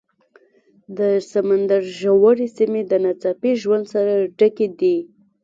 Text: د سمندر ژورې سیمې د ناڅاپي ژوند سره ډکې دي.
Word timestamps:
د 0.97 0.99
سمندر 1.31 1.81
ژورې 1.99 2.47
سیمې 2.57 2.81
د 2.87 2.93
ناڅاپي 3.03 3.51
ژوند 3.61 3.85
سره 3.93 4.13
ډکې 4.37 4.67
دي. 4.79 4.97